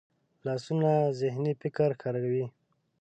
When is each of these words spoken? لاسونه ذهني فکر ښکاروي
لاسونه 0.45 0.91
ذهني 1.19 1.53
فکر 1.61 1.89
ښکاروي 1.99 2.45